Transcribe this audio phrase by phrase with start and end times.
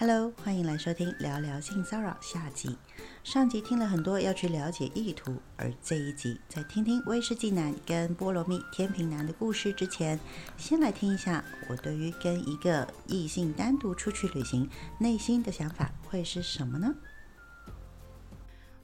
[0.00, 2.78] Hello，欢迎来收听聊聊性骚扰下集。
[3.24, 10.16] 上集听了很多要去了解意图，而这一集在听听威士忌男跟菠萝蜜天平男的故事之前，
[10.56, 14.70] 先来听一下我对于跟一个异性单独出去旅行
[15.00, 16.94] 内心的想法会是什么呢？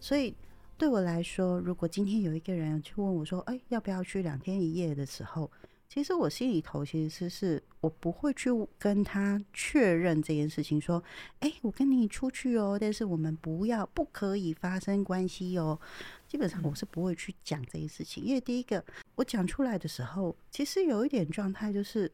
[0.00, 0.34] 所以
[0.76, 5.48] 对我来说，如果今天有一个人去问我说：“哎，要不要去两天一夜？”的时候，
[5.88, 11.00] 其实我心里头其实是是我不会去跟他确认这件事情，说，
[11.38, 15.78] 哎，我跟你出去哦，但是我们不要不可以发生关系哦。
[16.26, 18.84] 基本上我是不会去讲这些事情，因为第一个
[19.14, 22.10] 我讲出来的时候，其实有一点状态就是，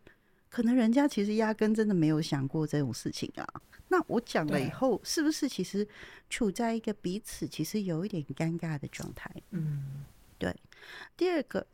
[0.51, 3.47] 可能人家其实压根真的没有想过这种事情啊。
[3.89, 5.89] 那我讲了以后，是不是其实
[6.29, 9.31] 处在一个彼此其实有一点尴尬的状态？
[9.53, 10.05] 嗯，
[10.39, 10.55] 对。
[11.17, 11.67] 第二个。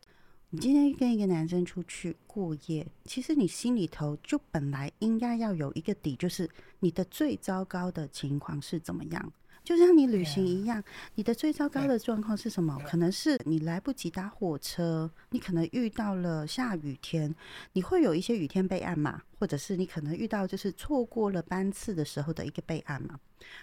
[0.57, 6.49] 你今天跟一个男生出去过夜，其实你心里头就本来应该要有一个底，就是
[6.81, 9.33] 你的最糟糕的情况是怎么样。
[9.67, 10.81] 就像你旅行一样，
[11.17, 12.79] 你的最糟糕的状况是什么？
[12.87, 17.35] 可能是你来不及搭火车，你可能遇到了下雨天，
[17.73, 19.21] 你会有一些雨天备案嘛？
[19.41, 23.19] 或者是你可能遇到就是错过了班次的时候的一个备案嘛？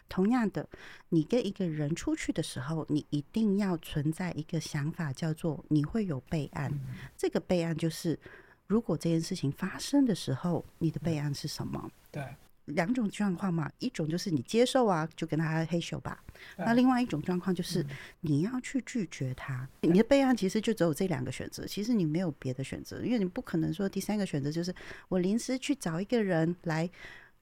[0.09, 0.67] 同样的，
[1.07, 6.69] 你跟一个人出去的时候，你一定要存在一个想法，叫做你会有备案。
[7.17, 8.19] 这个备案就是，
[8.67, 11.89] 如果这件事情发生的时候，你的备案是什么？
[12.11, 12.21] 对。
[12.66, 16.23] 两种状况嘛，一种就是你接受啊，就跟他黑手吧。
[16.58, 17.86] 那另外一种状况就是
[18.22, 19.67] 你要去拒绝他。
[19.81, 24.73] 你的备案其实就只有这两个选择，其实你没有别的选择，因为你不可能说第三个选择就是
[25.09, 26.89] 我临时去找一个人来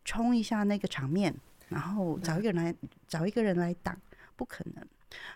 [0.05, 1.35] 冲一下那个场面，
[1.69, 2.75] 然后找一个人来
[3.08, 4.00] 找一个人来挡，
[4.35, 4.88] 不可能。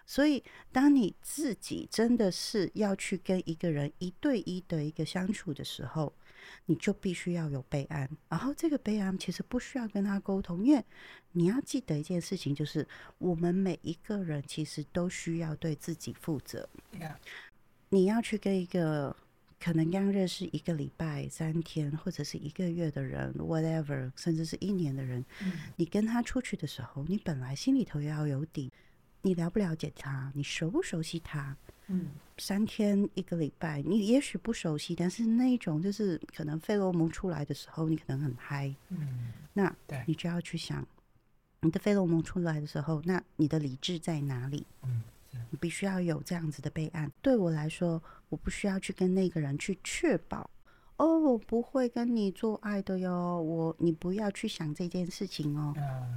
[0.06, 6.14] 所以，当你自己真的是要去跟一个人一对一的一个相处的时候，
[6.66, 8.10] 你就必须要有备案。
[8.30, 10.84] 然后，这个备案其实不需要跟他沟通，因为
[11.32, 12.88] 你要记得一件事情，就是
[13.18, 16.68] 我们每一个人其实都需要对自己负责。
[17.90, 19.16] 你要去跟一个
[19.60, 25.24] 可能刚认识一个礼拜、三天或者是一个月的人，whatever，甚至是一年的人，
[25.76, 28.72] 你跟他出去的时候，你本来心里头要有底。
[29.22, 30.32] 你了不了解他？
[30.36, 31.58] 你熟不熟悉他？
[31.88, 38.74] 嗯，三天一个礼拜，你也许不熟悉，但是那一种就是可能费洛蒙出来的时候，你可能很嗨。
[38.90, 39.76] 嗯，那
[40.06, 40.86] 你就要去想，
[41.62, 44.66] 你的费洛蒙出来的时候，那你的理智在哪里？
[44.84, 45.04] 嗯，
[45.52, 47.12] 你必须要有这样子的备案。
[47.22, 50.50] 对我来说，我不需要去跟那个人去确保。
[50.98, 55.76] 哦，我不会跟你做爱的哟，我你不要去想这件事情哦，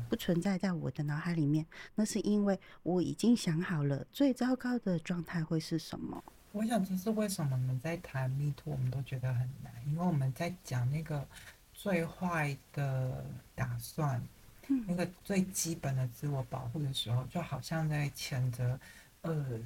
[0.09, 1.67] 不存在在我的脑海里面。
[1.97, 6.23] 那是因为我已经想好了最糟糕的状态会是什么。
[6.53, 11.27] 我想这是为什么我们在谈密托，我们都觉得很难，因为我们在讲那个
[11.75, 13.25] 最坏的
[13.57, 14.23] 打算，
[14.87, 18.79] 那个最基本的自我保护的时候，就好像在谴责，
[19.23, 19.61] 呃，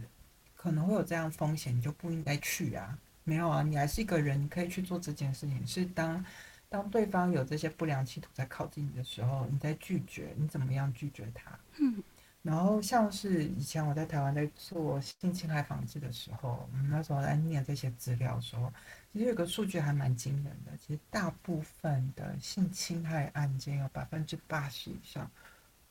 [0.56, 2.99] 可能会有这样风险，你就不应该去啊。
[3.25, 5.66] 没有啊，你还是一个人，你可以去做这件事情。
[5.66, 6.25] 是当
[6.69, 11.59] 当对方有这些不良企图在靠近你的时候，你在拒绝，你怎么样拒绝他？
[11.78, 12.03] 嗯。
[12.43, 18.72] 然后像是以前我在台湾在做性侵害防治的时候，我们那时候在念这些资料的时候，
[19.12, 20.77] 其实有个数据还蛮惊人的。
[20.77, 25.31] 其实大部分的性侵害案件有百分之八十以上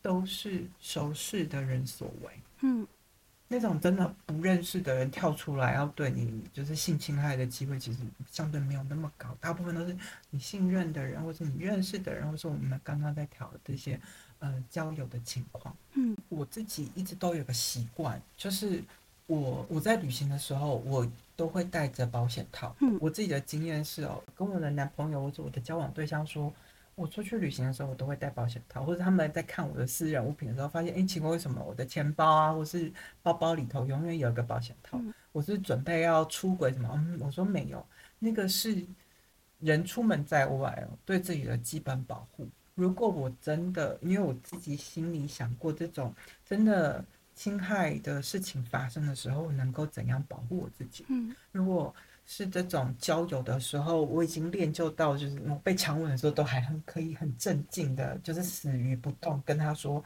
[0.01, 2.39] 都是熟识的人所为。
[2.63, 2.85] 嗯。
[3.53, 7.99] 那种真的不认识的人跳出来要对你就是性侵害的机会，其实
[8.31, 9.27] 相对没有那么高。
[9.41, 9.93] 大部分都是
[10.29, 13.99] 你信任的人，或是你认识的人，或是我们刚刚在调这些
[14.39, 15.75] 呃交友的情况。
[15.95, 18.81] 嗯，我自己一直都有个习惯，就是
[19.27, 22.73] 我我在旅行的时候，我都会带着保险套。
[22.79, 26.53] 嗯，我自己的经验是哦，跟我的男朋友或者我的交往对象说。
[27.01, 35.01] 我出去旅行的时候，我都会带保险套，或者他们在看我的私人物品的时候，发现，哎，奇怪，为什么我的钱包啊，或是包包里头永远有一个保险套？
[35.31, 36.89] 我是准备要出轨什么？
[36.93, 37.83] 嗯，我说没有，
[38.19, 38.85] 那个是
[39.59, 42.47] 人出门在外哦，对自己的基本保护。
[42.75, 46.13] 如果我真的，因为我自己心里想过，这种
[46.45, 47.03] 真的
[47.33, 51.05] 侵害的事情发生的时候，能够怎样保护我自己？
[51.09, 51.93] 嗯，如果。
[52.25, 60.01] 是这种交友的时候，我已经练就到，就是我被强吻的时候，都还很可以很镇静的，就是死鱼不动，跟他说：“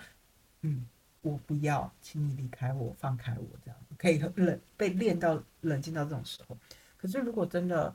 [0.63, 0.87] 嗯，
[1.21, 6.57] 我不要，请你离开我，放开我。”这样可以冷被练到冷静到这种时候。
[6.97, 7.93] 可是如果真的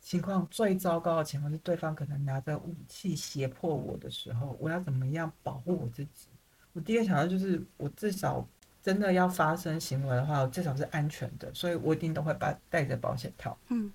[0.00, 6.28] 情况最糟糕的情况是对方可能拿着武器胁迫我的时候，我要怎么样保护我自己？
[6.72, 8.48] 我第一个想到就是我至少。
[8.88, 13.54] 真的要发生行为的话，至少是安全的，所以我一定都会把带着保险套。
[13.68, 13.92] 嗯，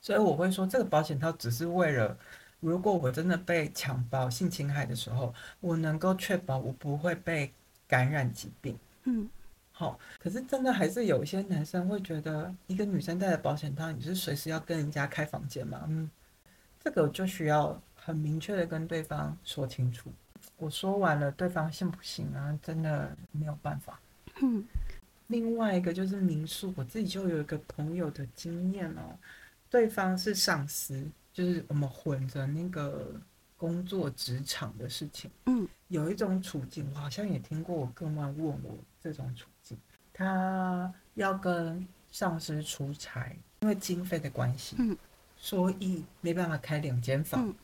[0.00, 2.16] 所以我会说，这个保险套只是为了
[2.60, 7.52] 如果我真的被强暴、性侵害的时候，我能够确保我不会被
[7.88, 8.78] 感染疾病。
[9.06, 9.28] 嗯，
[9.72, 15.82] 好，可是真的还是有一些男生会觉得，一个女生带着保险套，你是随时要跟人家开房间吗？
[15.88, 16.08] 嗯，
[16.78, 20.12] 这个就需要很明确的跟对方说清楚。
[20.58, 22.56] 我说完了，对方信不信啊？
[22.62, 23.98] 真的没有办法。
[24.42, 24.64] 嗯，
[25.28, 29.16] 另外一个就是民宿，我自己就有一个朋友的经验哦，
[29.70, 31.02] 对方是上司。
[31.34, 33.10] 就是我们混着那个
[33.56, 39.78] 工作职场的事情，嗯，有一种处境，我好像也听过，我哥妈问我这种处境，
[40.12, 44.94] 他要跟上司出差，因为经费的关系，嗯，
[45.38, 47.54] 所以没办法开两间房，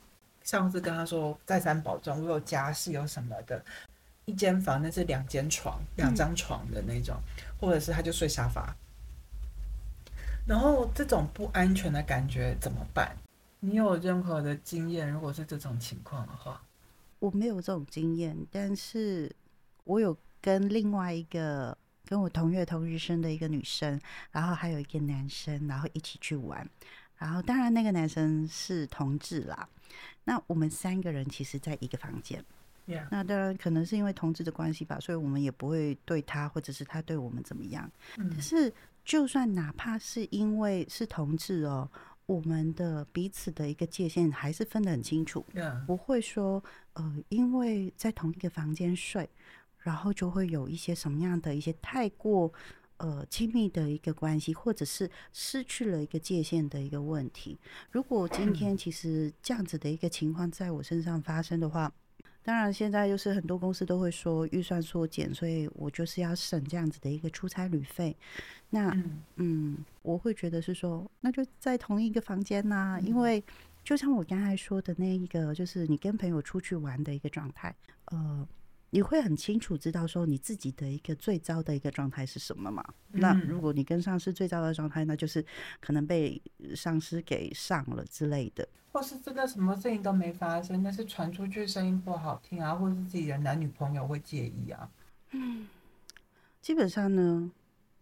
[0.43, 3.63] 上司跟他说再三保证，我有家事有什么的，
[4.29, 7.17] 一间房那是两间床，两张床的那种，
[7.59, 8.77] 或者是他就睡沙发，
[10.47, 13.17] 然后这种不安全的感觉怎么办？
[13.61, 15.11] 你有任何的经验？
[15.11, 16.61] 如果是这种情况的话，
[17.19, 19.35] 我没有这种经验，但是
[19.85, 21.75] 我有跟另外一个
[22.05, 23.99] 跟我同月同日生的一个女生，
[24.31, 26.69] 然后还有一个男生，然后一起去玩。
[27.17, 29.67] 然后当然那个男生是同志啦。
[30.25, 32.45] 那我们三个人其实在一个房间。
[33.11, 37.91] 那当然可能是因为同志的关系吧，所以我们也不会对他或者是他对我们怎么样。
[38.17, 38.73] 但是
[39.05, 41.91] 就算哪怕是因为是同志哦。
[42.27, 45.43] 我们的彼此的一个界限还是分得很清楚，
[45.87, 46.63] 不会说
[46.93, 49.27] 呃，因为在同一个房间睡，
[49.79, 52.53] 然后就会有一些什么样的一些太过
[52.99, 57.59] 呃亲密的一个关系，或者是失去了一个界限的一个问题。
[57.91, 61.91] 如果今 天其实这样子的一个情况在我身上发生的话，
[62.49, 68.17] 当然，现在就是很多公司都会说预算缩减，所以我就是要省这样子的一个出差旅费。
[68.71, 68.91] 那
[69.37, 73.45] 嗯，我会觉得是说，那就在同一个房间呐，因为
[73.85, 77.75] 就像我刚才说的那一个，就是你跟朋友出去玩的一个状态，
[78.07, 78.49] 呃。
[78.91, 82.83] 你会很清楚知道说你自己的一个最糟的一个状态是什么嘛？
[83.11, 85.45] 那如果你跟上司最糟的状态，那就是
[85.79, 86.41] 可能被
[86.75, 94.91] 上司给上了之类的，或是真的什么事情都没发生，但是传出去声音不好听啊，或是自己的男女朋友会介意啊。
[95.33, 95.69] 嗯，
[96.63, 97.53] 基本上呢，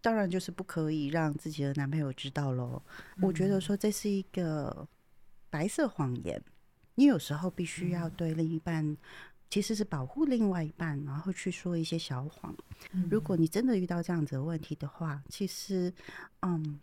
[0.00, 2.80] 当然就是不可以让自己的男朋友知道喽。
[3.20, 4.86] 我觉得说这是一个
[5.50, 6.40] 白色谎言，
[6.94, 8.96] 你有时候必须要对另一半。
[9.48, 12.54] 其实是保护另外一半，然后去说一些小谎。
[13.10, 15.92] 如果你真的遇到这样子的问题的话，其实，
[16.42, 16.80] 嗯。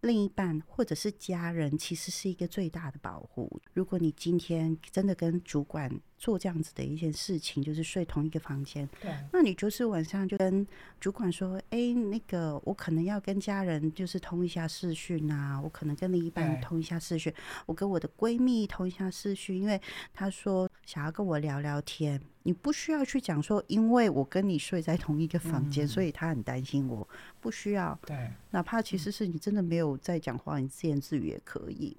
[0.00, 3.48] 另一半或者是家人，其实是一个最大的保护。
[3.72, 5.88] 如果你今天真的跟主管
[6.18, 10.66] 做这样子的一件事情，就是睡同一个房间，对，那你就是晚上就跟
[10.98, 17.32] 主管说：“哎，那个我可能要跟家人就是通一下视讯啊，我可能跟另一半通一下视讯，
[17.64, 19.80] 我跟我的闺蜜通一下视讯，因为
[20.12, 27.06] 她说想要跟我聊聊天。”你不需要去讲说，因为我跟你睡在同一个房间，所以他很担心我。
[27.40, 31.96] 不需要，对，哪怕其实是你真的没有在讲话，你自言自语也可以。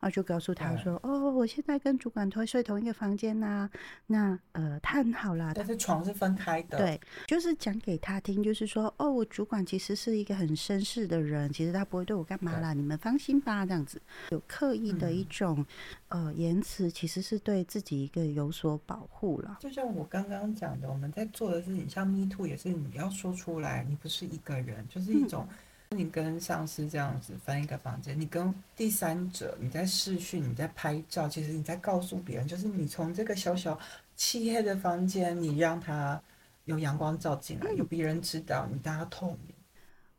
[0.00, 3.68] 那就告诉他说：“哦，我现在跟主管同睡同一个房间呐。
[4.06, 6.78] 那呃，他很好啦，但是床是分开的。
[6.78, 13.66] 对，就是讲给他听，就是说，哦，我主管其实是一个很绅士的人，其实他不会对我干嘛啦，你们放心吧。
[13.66, 14.00] 这样子
[14.30, 15.66] 有刻意的一种
[16.08, 19.58] 呃言辞，其实是对自己一个有所保护了。
[19.60, 25.46] 就像我刚刚讲的，我们在做的事情，像 Me Too 也是你要说出来，你不是一个人，就是一种。
[25.90, 33.78] 你跟上司这样子分一个房间，你跟第三者你在视讯，你在拍照，其实你在告诉别人，就是你从这个小小
[34.14, 36.20] 漆黑的房间，你让他
[36.66, 39.54] 有阳光照进来，有别人知道你大家透明。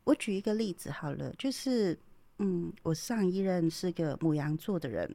[0.04, 1.96] 我举一个例子好了，就是
[2.38, 5.08] 嗯，我上一任是个母羊座的人。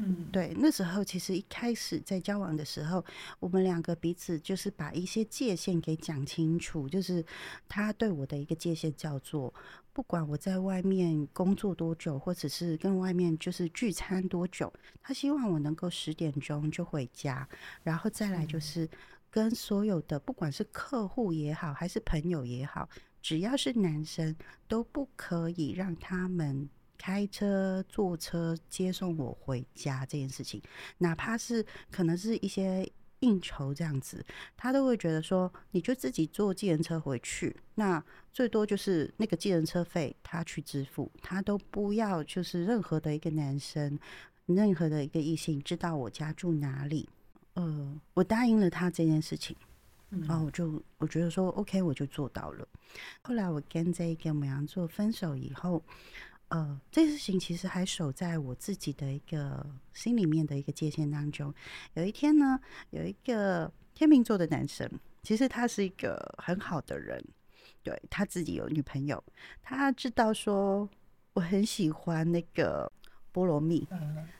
[0.00, 3.04] 嗯，对，那时候其实一开始在交往的时候，
[3.40, 7.24] 我们两个彼此就是把一些界限给讲清楚，就是
[7.68, 9.52] 他对我的一个界限叫做，
[9.92, 17.48] 不管我在外面工作多久，或者是跟外面就是聚餐多久，他希望我能够十点钟就回家，
[17.82, 18.88] 然后再来就是
[19.32, 22.88] 跟所有的不管是客户也好，还是朋友也好，
[23.20, 24.36] 只要是男生
[24.68, 26.70] 都不可以让他们。
[26.98, 30.60] 开车、坐车接送我回家这件事情，
[30.98, 32.86] 哪怕是可能是一些
[33.20, 34.24] 应酬这样子，
[34.56, 43.98] 他都会觉得说，你就自己坐计程车回去，那最多就是那个计程车费他去支付，他都不要就是任何的一个男生、
[44.46, 47.08] 任何的一个异性知道我家住哪里。
[47.54, 49.56] 呃，我答应了他这件事情，
[50.10, 52.68] 然后我就我觉得说 OK，我就做到了。
[53.22, 55.82] 后来我跟这个母羊座分手以后。
[56.48, 61.52] 呃，这事情其实还守在我自己的一个心里面的一个界限当中。
[61.94, 62.58] 有一天呢，
[62.90, 64.90] 有一个天秤座的男生，
[65.22, 67.22] 其实他是一个很好的人，
[67.82, 69.22] 对他自己有女朋友，
[69.62, 70.88] 他知道说
[71.34, 72.90] 我很喜欢那个
[73.30, 73.86] 菠萝蜜，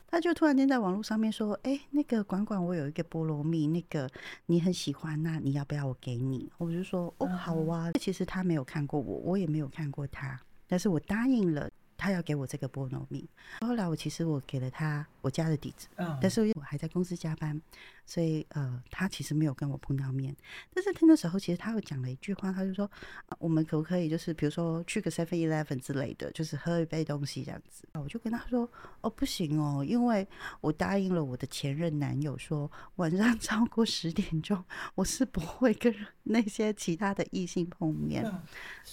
[0.06, 4.08] 他就突然间在网络上面说：“哎，那个管管，我有一个菠萝蜜，那个
[4.46, 11.70] 你很喜欢，那你要不要我给你？”我就说：“哦，好啊。”其实他没有看过我，我也没有看过他，但是我答应了。
[11.98, 13.28] 他要给我这个菠萝蜜，
[13.60, 15.88] 后来我其实我给了他我家的地址，
[16.22, 17.60] 但是我还在公司加班，
[18.06, 20.34] 所以呃，他其实没有跟我碰到面。
[20.72, 22.88] 但是听的时候，其实他又讲了一句话，他就说
[23.40, 28.70] ：“我们可不可以就是比如说去个 Seven Eleven 之类的，就是喝一杯东西这样子？”我就跟他说
[29.02, 30.24] ：“哦，不行哦，因为
[30.60, 34.64] 我答应了我的前任男友，说晚上超过十点钟，
[34.94, 38.24] 我是不会跟那些其他的异性碰面。”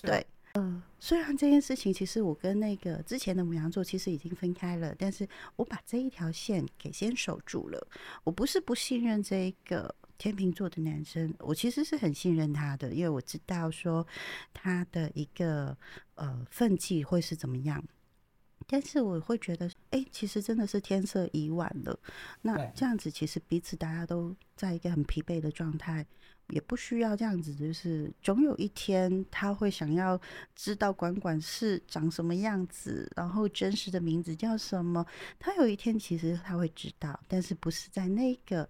[0.01, 0.25] 对。
[0.55, 7.87] 呃，虽然这件事情其实我跟那个之前的母羊座其实已经分开了，但是我把这一条线给先守住了。
[8.23, 14.07] 我不是不信任这个天秤座的男生，我其实是很信任他的，因为我知道说
[14.53, 15.77] 他的一个
[16.13, 17.83] 呃奋际会是怎么样。
[18.65, 21.99] 但是我会觉得，哎，其实真的是天色已晚了。
[22.41, 26.05] 那这样子，其实彼此大家都在一个很疲惫的状态。
[26.49, 30.19] 也不需要这样子，就是总有一天他会想要
[30.55, 35.03] 知道管管是长什么样子，然后真实的名字叫什么。
[35.39, 38.69] 他有一天其实他会知道，但是不是在那个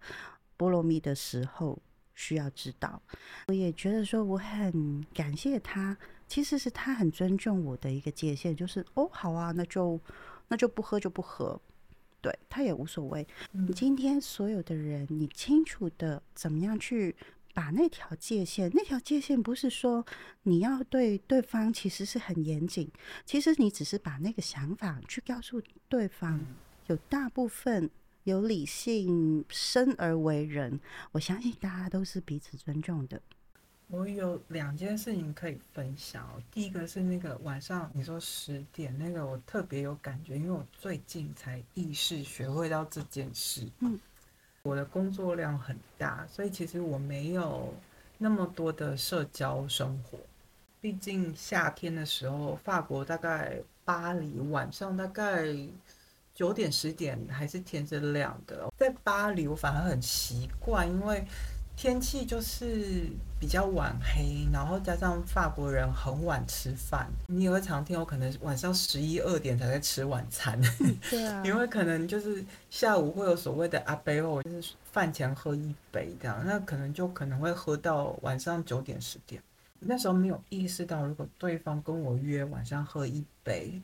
[0.57, 1.77] 菠萝蜜的时候
[2.13, 3.01] 需要知道。
[3.47, 5.97] 我也觉得说我很感谢他，
[6.29, 9.99] 其实是他很尊重我的一个界限，就是哦好啊，那就
[10.47, 11.59] 那就不喝就不喝。
[12.21, 13.27] 对他也无所谓。
[13.51, 17.15] 你今天所有的人，你清楚的怎么样去。
[17.55, 20.05] 把那条界限，那条界限不是说
[20.43, 22.91] 你要对对方其实是很严谨，
[23.25, 26.45] 其实你只是把那个想法去告诉对方。
[26.87, 27.89] 有大部分
[28.25, 30.79] 有理性生而为人，
[31.13, 33.19] 我相信大家都是彼此尊重的。
[33.87, 43.65] 我有两件事情可以分享，第一个是那个晚上你说十点那个，我特别有感觉，因为我最近才意识学会到这件事。
[43.79, 43.97] 嗯。
[44.65, 47.73] 我的工作量很大，所以其实我没有
[48.17, 50.17] 那么多的社交生活。
[50.81, 55.45] 毕竟夏天的时候，法国大概巴黎晚上大概
[56.33, 58.73] 九点十点还是天是亮的。
[58.75, 61.23] 在巴黎我反而很习惯，因为。
[61.75, 63.07] 天气就是
[63.39, 70.59] 比较晚黑，然后加上法国人很晚吃饭，你也会常听我可能晚上十一二点才在吃晚餐。
[71.09, 79.41] 对啊， 因为可能就是下午会有所谓的阿杯哦，就是饭前喝一杯这样，那可能就可能会喝到晚上九点十点。
[79.79, 83.81] 那时候没有意识到，如果对方跟我约晚上喝一杯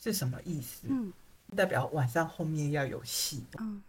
[0.00, 0.86] 是什么意思？
[0.88, 1.12] 嗯，
[1.56, 3.42] 代表晚上后面要有戏。
[3.58, 3.82] 嗯。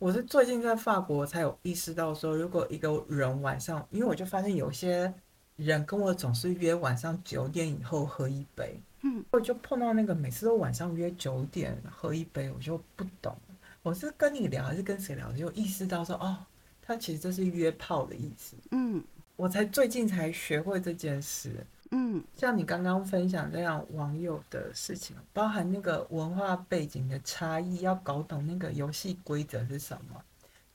[0.00, 5.12] 我是最近在法国才有意识到，说如果一个人晚上，因为我就发现有些
[5.56, 13.36] 人跟我总是约晚上九点以后喝一杯，嗯，我就碰到那个每次都晚上约九点喝一杯，我就不懂，
[13.82, 16.34] 我是跟你聊还是跟谁聊，就意识到说，哦，
[16.80, 19.04] 他其实这是约炮的意思，嗯，
[19.36, 21.54] 我才最近才学会这件事。
[21.92, 30.22] 嗯，像你刚刚分享这样网友的事情，包含那个文化背景的差异，要搞懂那个游戏规则是什么，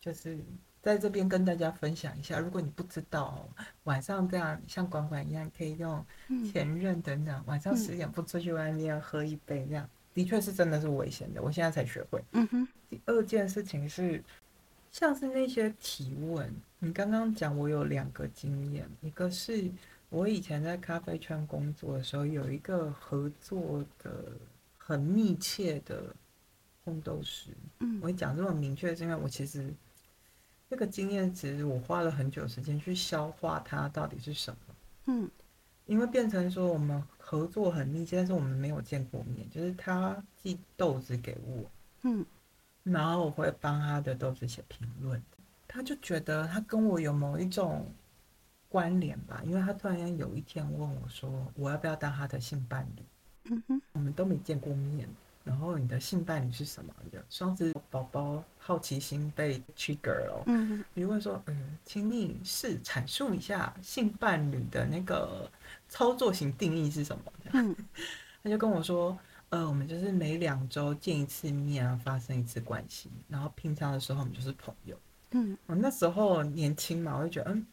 [0.02, 0.38] 就是
[0.82, 2.38] 在这边跟大家分享一下。
[2.38, 3.48] 如果你不知道，
[3.86, 6.06] 晚上这样像管管一样，可以用
[6.52, 11.42] 前任等等，晚上十点不出去外面喝一杯，这样的确是真的是危险的。
[11.42, 12.22] 我现在才学会。
[12.34, 12.68] 嗯哼。
[12.90, 14.22] 第二件事情是，
[14.92, 19.72] 像是那些提问，你刚刚讲，我有两个经验，一个是。
[20.16, 24.32] 我以前在咖啡圈工作的时候，有一个合作的
[24.78, 26.16] 很密切的
[26.86, 27.50] 烘豆师。
[27.80, 29.74] 嗯，我讲这么明确，是因为我其实
[30.70, 34.76] 这个经验其实，我花了很久时间去消化它到底是什么。
[35.08, 35.30] 嗯，
[35.86, 41.70] 因为变成说我们合作很密切，但是我们没有见过面，就是他寄豆子给我，
[42.04, 42.26] 嗯，
[42.84, 45.22] 然后我会帮他的豆子写评论，
[45.68, 47.86] 他就觉得他跟我有某一种。
[48.76, 53.04] 关联吧，因为他突然间有一天问我说：“我要不要当他的性伴侣？”
[53.50, 55.08] 嗯哼，我们都没见过面，
[55.46, 57.24] 然后你的性伴侣是什么的？
[57.30, 60.44] 双子宝宝好奇心被 trigger 了。
[60.48, 65.50] 嗯哼，你问说：“嗯，请你是阐述一下性伴侣的那个
[65.88, 67.74] 操作型定义是什么？”嗯，
[68.44, 69.18] 他就跟我说
[69.52, 75.00] ：“呃，我们就是每两周见一次面啊，发生一次关系，然后平常的时候我们就是朋友。”
[75.32, 77.66] 嗯，我那时候年轻嘛，我就觉得嗯。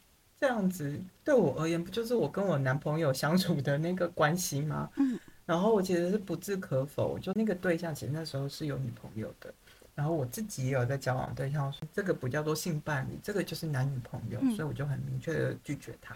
[0.43, 4.91] 这样子对我而言，不就是我跟我男朋友相处的那个关系吗？
[4.97, 9.55] 嗯，然后我其实是不置可否，就那个对象其实那时候是有女朋友的，
[9.95, 16.13] 然后我自己也有在交往对象，说这个不叫做性伴侣，这个就是男女朋友，所以我就很明确的拒绝他。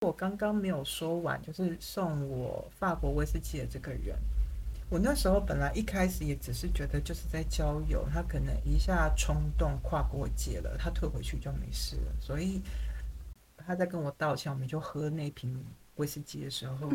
[0.00, 4.18] 我刚刚没有说完，就是送我法国威士忌的这个人，
[4.90, 12.60] 我那时候本来一开始也只是觉得就是在交友，他可能一下冲动跨过界了，他退回去就没事了，所以
[13.66, 15.64] 他在跟我道歉，我们就喝那瓶
[15.96, 16.90] 威士忌的时候，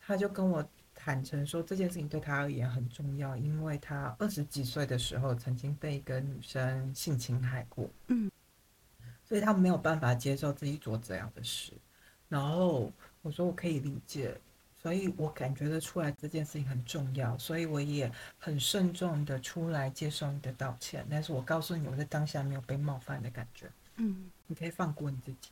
[0.00, 8.30] 他就跟我坦诚说这件事情对他而言很重要，因为他二十几岁的时候曾经被一个女生性侵害过，嗯，
[9.24, 11.72] 所以他没有办法接受自己做这样的事。
[12.28, 14.38] 然后我说我可以理解，
[14.82, 21.06] 所以我感觉得出来这件事情很重要，所以我也很慎重的出来接受你的道歉。
[21.10, 23.70] 但是我告诉你，我在当下没有被冒犯的感觉。
[23.96, 25.50] 嗯，你可以放过你自己。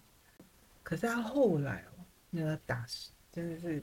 [0.86, 3.82] 可是他后来哦，那个打死真的是，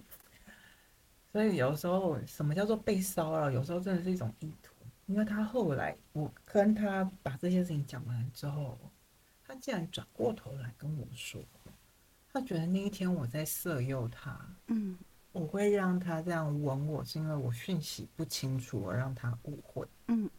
[1.33, 3.51] 所以有时候什么叫做被骚扰？
[3.51, 4.73] 有时候真的是一种意图。
[5.07, 8.79] 因为他后来我跟他把这些事情讲完之后，
[9.45, 11.41] 他竟然转过头来跟我说。
[12.31, 14.97] 他觉得那一天我在色诱他，嗯，
[15.33, 20.29] 我会让他这样吻我，是因为我讯息不清楚，我让他误会，嗯，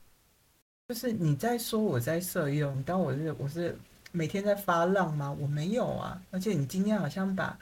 [0.88, 3.78] 就是你在说我在色诱，你当我是我是
[4.14, 5.36] 每天在发浪吗？
[5.40, 7.58] 我没有啊，而且你今天好像把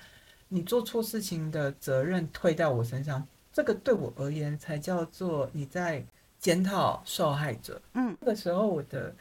[0.48, 6.04] 你做错事情的责任推到我身上，这个对我而言才叫做你在
[6.38, 9.14] 检讨受害者，嗯，那个时候我的。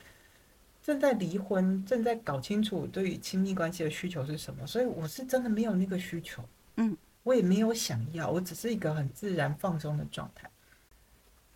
[0.84, 6.44] 正在离婚，正在搞清楚对于亲密关系的需求是什么，所以我是真的没有那个需求，
[6.78, 10.50] 嗯，我也没有想要，我只是一个很自然放松的状态。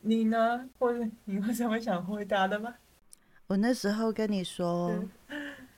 [0.01, 0.70] 你呢？
[0.77, 2.75] 或者你有什么想回答的吗？
[3.48, 4.94] 我那时候跟你说，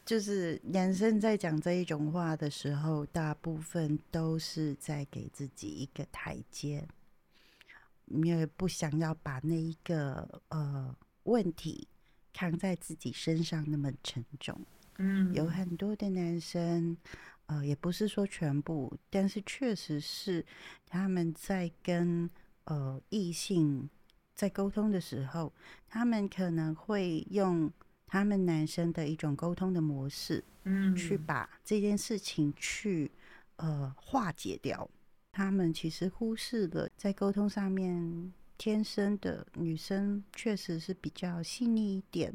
[0.08, 6.88] 就是男生在讲这一种话的时候，大部分都是在给自己一个台阶，
[8.06, 11.88] 因为不想要把那一个呃问题。
[12.34, 14.56] 扛在自己身上那么沉重，
[14.98, 16.96] 嗯，有很多的男生，
[17.48, 20.46] 呃，也不是说全部，但是确实是
[20.86, 22.29] 他们在跟
[22.66, 23.90] 呃异性
[24.36, 25.51] 在沟通的时候，
[25.90, 27.72] 他们可能会用
[28.07, 33.11] 他们男生的一种沟通的模式，嗯，去把这件事情去
[33.57, 34.89] 呃化解掉。
[35.31, 38.33] 他们其实忽视了在沟通上面。
[38.59, 42.33] 天生的女生确实是比较细腻一点，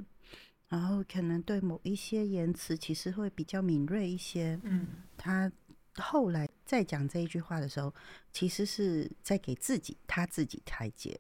[0.69, 4.57] 然后可能对某一些言辞其实会比较敏锐一些。
[4.63, 5.51] 嗯，他
[5.97, 7.93] 后来再讲这一句话的时候，
[8.33, 11.19] 其实是在给自己他自己台阶。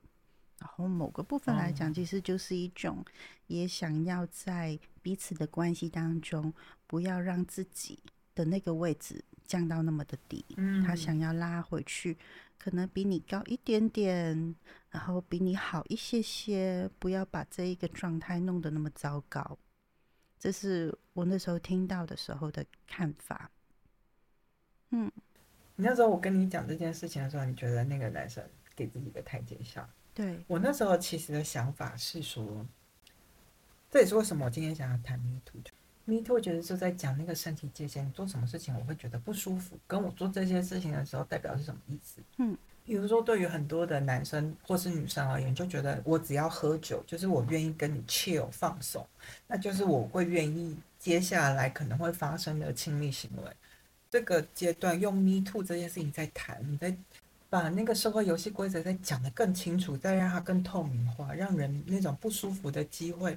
[0.62, 3.04] 然后某个部分来讲，其实就是一种
[3.48, 6.54] 也想要在彼此的关系当中，
[6.86, 7.98] 不要让自己
[8.32, 10.44] 的那个位置降到那么的低。
[10.56, 12.16] 嗯，他想要拉回去。
[12.56, 14.54] 可能比你高一点点，
[14.90, 19.58] 然后比你好一些些，不要把这一个状态弄得那么糟糕。
[20.38, 23.50] 这是我那时候听到的时候的看法。
[24.90, 25.10] 嗯，
[25.74, 29.92] 你那时候我跟你讲这件事情的时候，你觉得那个男生给自己的台阶下？
[30.14, 32.66] 对我那时候其实的想法是说，
[33.90, 35.60] 这也是为什么我今天想要谈 Me Too。
[36.04, 42.20] Me too，觉得就在讲那个身体界限，你做什么事情我会觉得不舒服，跟我做这些事情的时候代表是什么意思？
[42.38, 49.06] 嗯，比如说对于很多的男生或是女生而言，就觉得我只要喝酒，就是我愿意跟你 chill 放松，
[49.46, 53.50] 那就是我会愿意接下来可能会发生的亲密行为。
[54.10, 56.94] 这个阶段用 Me too 这件事情在谈，你在
[57.52, 63.36] 把那个社会游戏规则再讲得更清楚，再让它更透明化，让人那种不舒服的机会。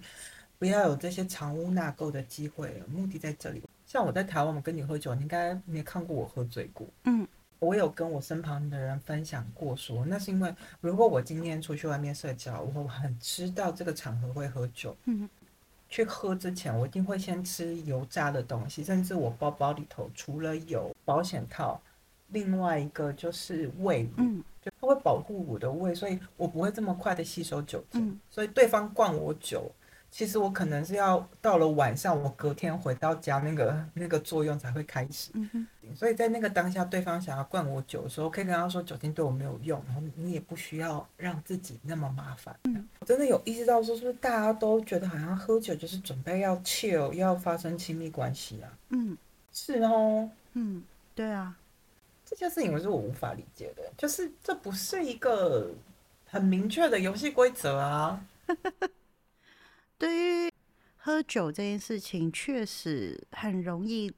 [0.58, 3.62] 不要有这些藏污纳垢的机会，目的在这里。
[3.86, 6.88] 像我在台湾，我跟你喝酒，你应该没看过我喝醉过。
[7.04, 7.28] 嗯，
[7.60, 14.96] 我有跟我身旁的人分享过，说那是因为如果我今天出去外面社交，我很知道这个场合会喝酒。
[15.04, 15.30] 嗯，
[15.90, 21.82] 去喝之前，我一定会先吃油炸的东西，甚至我包包里头除了有保险套，
[22.30, 28.20] 另外一个就是胃，嗯，就它会保护我的胃，所以我不会这么快的吸收酒精。
[28.30, 29.72] 所以对方灌我酒。
[30.12, 35.30] 其实我可能是要到了晚上，我隔天回到家，那个那个作用才会开始。
[35.94, 42.58] 所以在那个当下，对方想要灌我酒的时候，可以跟他说酒精对我没有用，然后你也不需要让自己那么麻烦。
[42.64, 48.72] 嗯我真的有意识到说，是不是大家都觉得好像喝酒就是准备要 chill，要发生亲密关系啊？
[48.92, 49.18] 嗯，
[49.52, 50.30] 是哦。
[50.54, 50.82] 嗯，
[51.14, 51.54] 对啊，
[52.26, 55.72] 这件事情我是我无法理解的，就是这不是一个
[56.26, 58.26] 很明确的游戏规则啊。
[59.98, 60.52] 对于
[60.98, 64.12] 喝酒这件事情，确实很容易，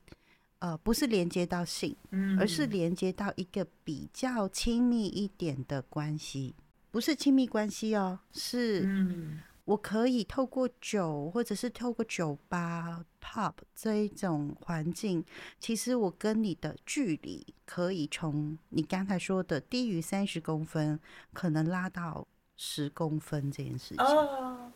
[0.59, 6.55] 呃，不是连接到性，嗯而是连接到一个比较亲密一点的关系，
[6.89, 15.21] 不是亲密关系哦，是嗯我可以透过酒，或者是透过酒吧、pub 这一种环境，
[15.59, 20.97] 其实我跟你的距离可以从你刚才说的低于三十公分，
[21.33, 22.25] 可能拉到
[22.55, 24.05] 十公分这件事情。
[24.05, 24.71] 哦，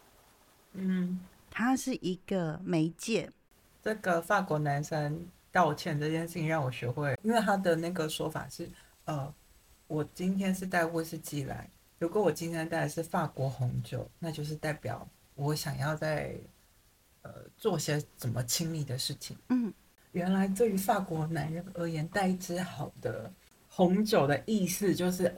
[0.74, 3.32] 嗯，它是一个媒介，
[3.82, 8.70] 这个法国男生道歉这件事情让我学会，因为他的那个说法是，
[9.06, 9.34] 呃，
[9.88, 11.70] 我今天是带威士忌来，
[12.02, 16.36] 如果我今天带的是法国红酒，那就是代表我想要在
[17.22, 19.38] 呃做些什么亲密的事情。
[19.50, 19.72] 嗯，
[20.12, 23.32] 原来对于法国男人而言，带一支好的
[23.70, 25.32] 红酒的意思就是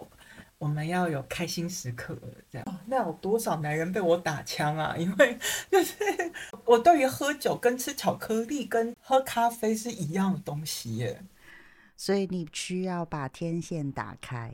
[0.58, 2.18] 我们要有开心时刻，
[2.50, 2.66] 这样。
[2.66, 4.96] 哦那有多少男人被我打枪啊？
[4.96, 5.38] 因为
[5.70, 5.96] 就是
[6.64, 11.22] 我对于喝酒跟吃巧克力跟喝咖啡是一样的东西耶。
[11.98, 14.54] 所以你需要把天线打开。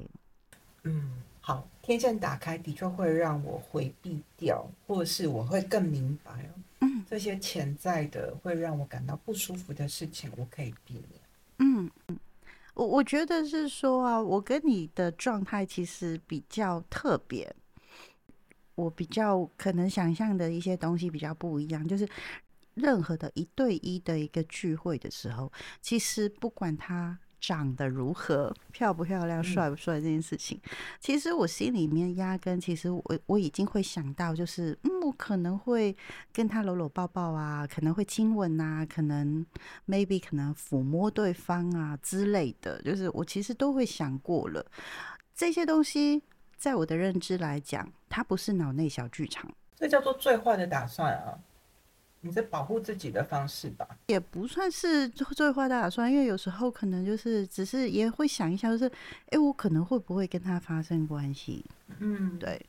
[0.83, 11.19] 嗯，好，天线打开的确会让我回避掉，或者是我会更明白哦，嗯这些潜在的会让我感到不舒服的事情，我可以避免。
[11.57, 11.89] 嗯，
[12.75, 17.51] 我我觉得是说啊，我跟你的状态其实比较特别，
[18.75, 22.07] 我比较可能想象的一些东西比较不一样，就是
[22.75, 30.59] 任何的一对一的一个聚会的时候，其实不管他长得如何，漂不漂亮，嗯帅不帅这件事情，
[30.99, 35.95] 其实我心里面压根，其实我我已经会想到，就是嗯，我可能会
[36.33, 39.45] 跟他搂搂抱抱啊，可能会亲吻啊，可能
[39.87, 44.65] maybe 可能抚摸对方啊之类的，就是我其实都会想过了
[45.33, 46.21] 这些东西。
[46.57, 51.39] 在我的认知来讲，它不是脑内小剧场，这叫做最坏的打算啊！
[52.21, 53.87] 你在保护自己的方式吧？
[54.07, 58.91] 也不算是最最坏的打算，因为有时候可能就是只是也会想一下，就是
[59.31, 61.65] 诶，我可能会不会跟他发生关系？
[61.99, 62.59] 嗯，对，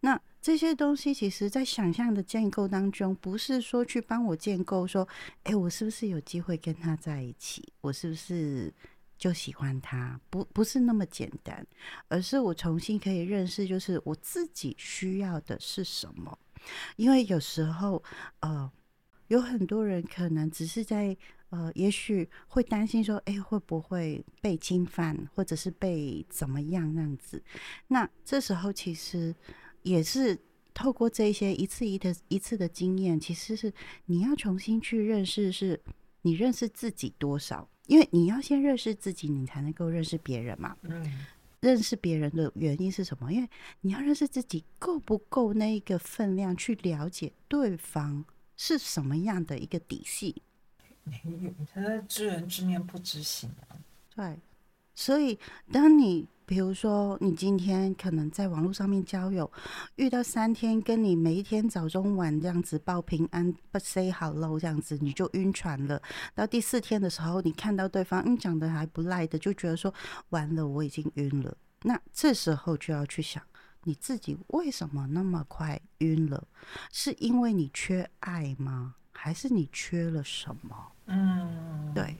[0.00, 5.06] 那这些东西其实在想象的建构当中，不是说去帮我建构说，
[5.44, 7.72] 诶，我是不是有机会跟他在一起？
[7.80, 8.72] 我是不是
[9.16, 10.20] 就喜欢他？
[10.30, 11.66] 不，不是那么简单，
[12.08, 16.36] 而是我重新可以认识，就是我自己需要的是什么。
[16.96, 18.02] 因为有时候，
[18.40, 18.70] 呃，
[19.28, 21.16] 有很多人可能只是在
[21.50, 27.42] 呃，也许会担心说，诶，会不会被侵犯，或者是被怎么样那样子？
[27.86, 29.32] 那这时候其实
[29.82, 30.36] 也是
[30.74, 33.72] 透过这些一次一的一次的经验，其实是
[34.06, 35.80] 你要重新去认识，是
[36.22, 37.68] 你认识自己多少？
[37.86, 40.76] 因为你要先认识自己，你才能够认识别人嘛。
[40.82, 41.24] 嗯，
[41.60, 43.32] 认识别人的原因是什么？
[43.32, 43.48] 因为
[43.82, 48.24] 你要认识自己够不够那一个分量，去了解对方
[48.56, 50.42] 是什么样的一个底细。
[51.04, 53.76] 你现在知人知面不知心啊。
[54.14, 54.38] 对，
[54.94, 55.38] 所以
[55.70, 59.50] 当你比如说你今天可能在网络上面交友，
[59.96, 66.00] 遇到三天跟你每一天早中晚这样子报平安不 say hello 这样子，你就晕船了。
[66.34, 69.92] 到第四天的时候，你看到对方嗯长得还不赖的，就觉得说
[70.30, 71.56] 完了我已经晕了。
[71.82, 73.42] 那这时候就要去想。
[73.86, 76.42] 你自己为什么那么快晕了？
[76.92, 78.96] 是因为你缺爱吗？
[79.12, 80.92] 还是你缺了什么？
[81.06, 82.16] 嗯，对，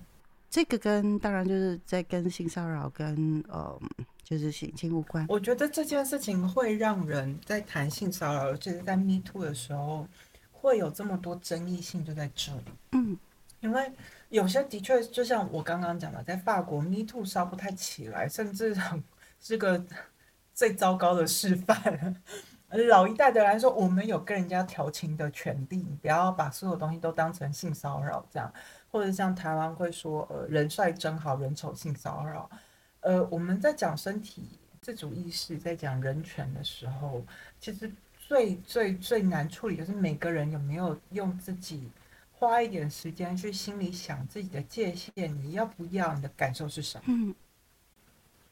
[0.49, 3.79] 这个跟当然就是在跟性骚扰跟呃
[4.23, 5.27] 就是性侵无关。
[5.29, 10.07] 我觉得这件事情会让人在谈性骚扰，尤其是在 Me Too 的时候，
[10.53, 12.63] 会有这么多争议性，就在这里。
[12.93, 13.19] 嗯
[13.61, 13.91] 因为
[14.29, 19.03] 有些的确，就像我刚刚讲的，在法国 Me Too 烧不太起来，甚至很
[19.41, 19.85] 是个
[20.57, 22.23] 最糟糕的示范。
[22.89, 28.53] 老一代的来说，我们有跟人家调情的权利，不要把所有东西都当成性骚扰这样，
[28.91, 32.51] 或者像台湾会说，呃，人帅真好人丑性骚扰。
[33.01, 34.49] 呃，我们在讲身体
[34.81, 37.23] 自主意识，在讲人权的时候，
[37.61, 41.89] 其实最最最难处理的是每个人有没有用自己
[42.33, 47.35] 花一点时间去心里想自己的界限，你要不要，你的感受是什么嗯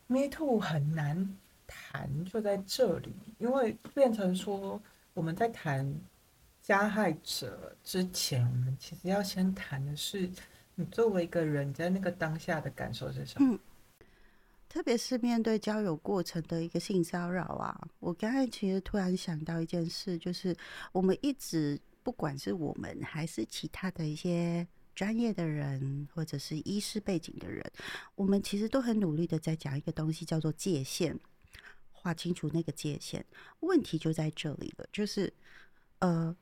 [0.06, 4.80] ？Me Too 很难谈，就在这里，因为变成说
[5.12, 5.86] 我们在谈
[6.60, 10.30] 加害者之前，我们其实要先谈的是
[10.74, 13.52] 你作为一个人在那个当下的感受是什么。
[13.52, 13.58] 嗯，
[14.68, 20.56] 特别是面对交友过程的一个性骚扰啊，我刚才其实突然想到一件事，就是
[20.92, 24.66] 我们一直不管是我们还是其他的一些。
[24.94, 27.68] 专业的人，或者是医师背景的人，
[28.14, 31.18] 我们其实都很努力的在讲一个东西，叫做界限，
[32.04, 33.24] 划清楚那个界限。
[33.60, 35.32] 问题就在这里了，就是
[36.00, 36.36] 呃，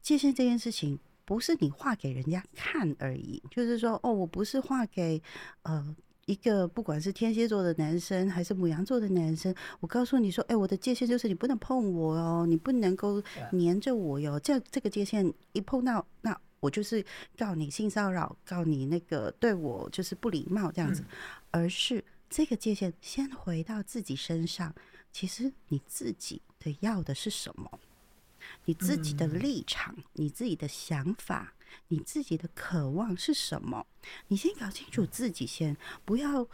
[0.00, 5.20] 界限这件事情不是你画给人家看而已，就是说，哦，我不是画给
[5.62, 17.04] 呃一个不管是天蝎座的男生还是母羊座的男生，我告诉你说，哎，我的界限就是你不能碰我哦，你不能够黏着我哟，这样这个界限一碰到，那我就是
[17.36, 21.02] 告你性骚扰，告你那个对我就是不礼貌这样子，
[21.50, 24.74] 而是这个界限先回到自己身上，
[25.12, 27.80] 其实你自己的要的是什么？
[28.64, 31.54] 你自己的立场，你自己的想法，
[31.88, 33.86] 你自己的渴望是什么？
[34.28, 36.48] 你先搞清楚自己先，不要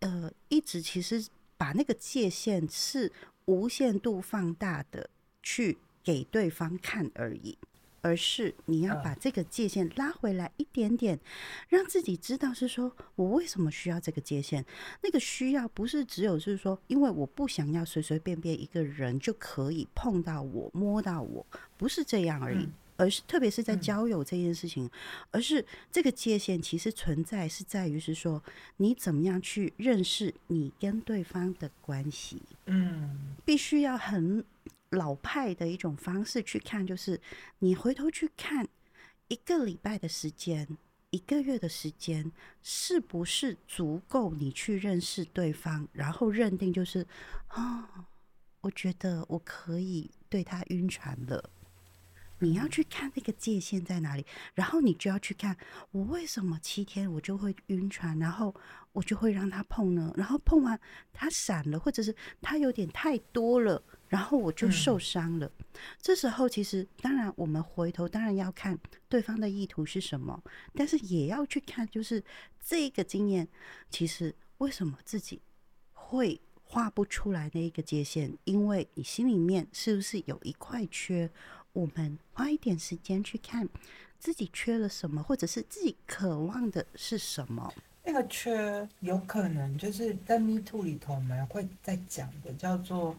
[0.00, 1.26] 呃一直其实
[1.56, 3.10] 把那个界限是
[3.46, 5.08] 无限度放大的
[5.42, 7.58] 去给对方看而已。
[8.04, 11.18] 而是你要把这个界限拉回来一点点，
[11.70, 14.62] 让自己知道是说我为什么需要这个界限。
[15.02, 21.46] 那个需要不是只有是说，因为我不想要随随便便一个人就可以碰到我、摸到我，
[21.78, 22.68] 不是这样而已。
[22.96, 24.88] 而是特别是在交友这件事情，
[25.32, 28.40] 而是这个界限其实存在是在于是说
[28.76, 32.40] 你怎么样去认识你跟对方的关系。
[32.66, 34.44] 嗯，必须要很。
[34.94, 37.20] 老派的一种方式去看，就是
[37.58, 38.68] 你回头去看
[39.28, 40.76] 一个礼拜的时间、
[41.10, 47.06] 一个月的时间，是不是足够你去认识对方，然后认定就是
[47.48, 48.06] 啊，
[48.60, 51.50] 我觉得我可以对他晕船了。
[52.40, 55.56] 你要去看那个界限在哪里，然后你就要去看
[55.92, 58.54] 我为什么七天我就会晕船，然后
[58.92, 60.12] 我就会让他碰呢？
[60.16, 60.78] 然后碰完
[61.12, 63.82] 他闪了，或者是他有点太多了。
[64.14, 65.50] 然后我就受伤了。
[66.00, 70.40] 这时候，其实当然我们回头当然要看对方的意图是什么，
[70.72, 72.22] 但是也要去看，就是
[72.64, 73.48] 这个经验，
[73.90, 75.42] 其实为什么自己
[75.92, 78.32] 会画不出来那一个界限？
[78.44, 81.28] 因为你心里面是不是有一块缺？
[81.72, 83.68] 我们花一点时间去看
[84.20, 87.74] 自己缺了什么，或者是自己渴望的是什么？
[88.04, 93.16] 那个缺有可能就是在 Me Too 里头我们会在讲的，叫做。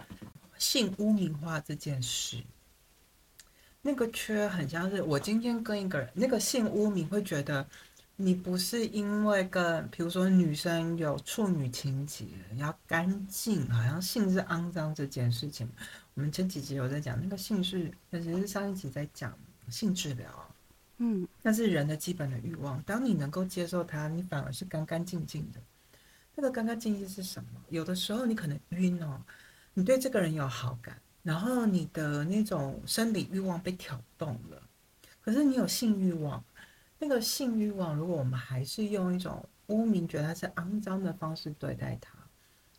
[0.65, 2.43] 性污名化这件事，
[3.83, 7.63] 那个缺很像是我今天跟一个人，那个性污名会觉得
[8.15, 12.25] 你不是因为跟，比如说女生有处女情节
[12.57, 15.69] 要干净，好像性是肮脏这件事情。
[16.15, 19.37] 我们前几集有在讲那个性是，其实是上一集在讲
[19.69, 20.51] 性治疗，
[20.97, 22.81] 嗯，那是人的基本的欲望。
[22.81, 25.59] 当你能够接受它，你反而是干干净净的。
[26.33, 27.61] 那个干干净净是什么？
[27.69, 29.21] 有的时候你可能晕哦。
[29.77, 34.61] 你对这个人有好感，然后你的那种生理欲望被挑动了，
[35.21, 36.41] 可是你有性欲望，
[36.97, 42.17] 那个性欲望，如果我们还是用一种污名，觉得它是肮脏的方式对待它，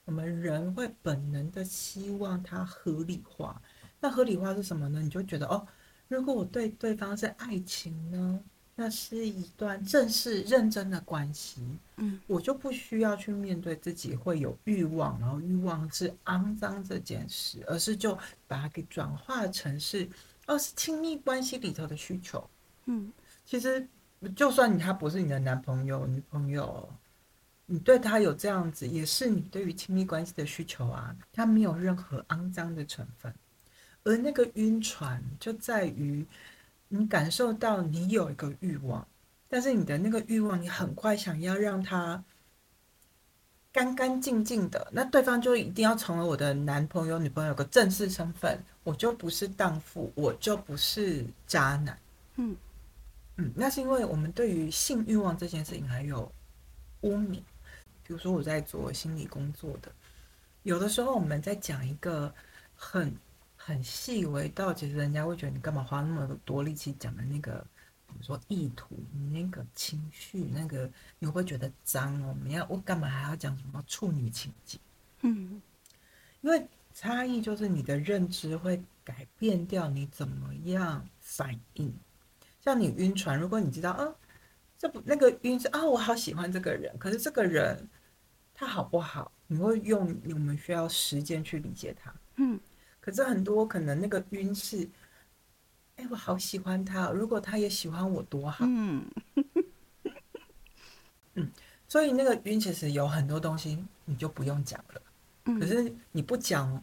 [0.06, 3.60] 我们人会本能的希望它合理化。
[4.00, 5.02] 那合理化是什么呢？
[5.02, 5.66] 你就觉得哦，
[6.08, 8.40] 如果我对对方是爱情呢？
[8.78, 11.62] 那是一段正式认真的关系，
[11.96, 18.14] 嗯，我就不需要去面对自己会有欲望，然后欲望是肮脏这件事，而是就
[18.46, 20.06] 把它给转化成是，
[20.46, 22.46] 哦，是亲密关系里头的需求，
[22.84, 23.10] 嗯，
[23.46, 23.88] 其实
[24.36, 26.86] 就算你他不是你的男朋友、女朋友，
[27.64, 33.34] 你对他有这样子，也是你对于亲密关系的需求啊，他没有任何肮脏的成分，
[34.04, 36.26] 而那个晕船就在于。
[36.88, 39.06] 你感受到你有一个欲望，
[39.48, 42.22] 但是你的那个欲望，你很快想要让它
[43.72, 51.98] 干干净净的，那对方就一定要成为我的男朋友、女朋友，有个正式身份，我就不是荡妇，我就不是渣男。
[52.36, 52.56] 嗯
[53.36, 56.30] 嗯，那是因为我们对于性欲望这件事情还有
[57.00, 57.42] 污名。
[58.04, 59.90] 比如说我在做心理工作的，
[60.62, 62.32] 有的时候我们在讲一个
[62.76, 63.12] 很。
[63.66, 67.66] 很细微到，其实人家会觉得你干嘛花那么多力气讲的那个，
[68.06, 72.32] 比如说意图，你那个情绪，那个你会不会觉得脏哦？
[72.44, 74.78] 你要我干嘛还要讲什么处女情节？
[75.22, 75.60] 嗯，
[76.42, 81.92] 因为差异就是你的认知会改变掉你怎么样反应。
[82.60, 84.14] 像你晕船，如果你知道啊，
[84.78, 87.88] 这不那个晕是啊，我好喜欢这个人，可是这个人
[88.54, 89.32] 他好不好？
[89.48, 92.14] 你会用我们需要时间去理解他。
[92.36, 92.60] 嗯。
[93.06, 94.88] 可是很多可能那个晕是，
[95.94, 98.64] 哎，我好喜欢他，如果他也喜欢我多好。
[98.68, 99.06] 嗯，
[101.34, 101.48] 嗯，
[101.86, 105.02] 所以那个晕其实有很多东西你就不用讲了。
[105.44, 106.82] 嗯，可是你不讲、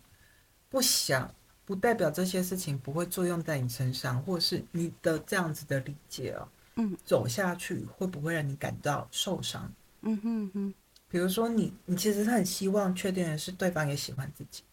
[0.69, 1.29] 不想，
[1.65, 9.69] 不代表这些事情不会作用在你身上，或是你的这样子的理解哦，嗯，走下去会不会让你感到受伤？
[10.03, 10.73] 嗯哼哼，
[11.09, 14.63] 比如说你，你其实很希望确定的是对方也喜欢自己。